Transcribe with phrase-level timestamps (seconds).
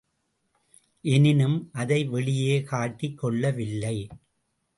[1.05, 4.07] எனினும் அதை வெளியே காட்டிக் கொள்ளவில்லை.